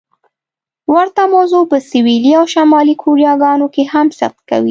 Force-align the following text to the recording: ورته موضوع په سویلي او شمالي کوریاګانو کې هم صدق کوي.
ورته 0.93 1.21
موضوع 1.35 1.63
په 1.71 1.77
سویلي 1.89 2.31
او 2.39 2.45
شمالي 2.53 2.95
کوریاګانو 3.03 3.67
کې 3.73 3.83
هم 3.93 4.07
صدق 4.17 4.39
کوي. 4.49 4.59